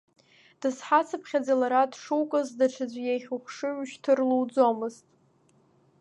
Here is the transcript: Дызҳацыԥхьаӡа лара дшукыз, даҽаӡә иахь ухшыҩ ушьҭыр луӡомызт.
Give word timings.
Дызҳацыԥхьаӡа 0.61 1.55
лара 1.59 1.91
дшукыз, 1.91 2.47
даҽаӡә 2.57 2.97
иахь 3.01 3.29
ухшыҩ 3.35 3.73
ушьҭыр 3.81 4.19
луӡомызт. 4.29 5.05